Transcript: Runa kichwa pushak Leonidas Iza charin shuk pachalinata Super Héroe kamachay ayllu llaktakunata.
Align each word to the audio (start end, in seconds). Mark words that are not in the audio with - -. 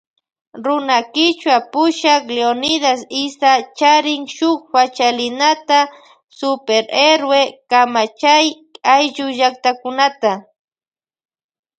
Runa 0.65 0.97
kichwa 1.13 1.57
pushak 1.71 2.23
Leonidas 2.35 3.01
Iza 3.23 3.51
charin 3.77 4.23
shuk 4.35 4.59
pachalinata 4.73 5.79
Super 6.39 6.83
Héroe 6.97 7.41
kamachay 7.69 8.47
ayllu 8.95 9.25
llaktakunata. 9.37 10.31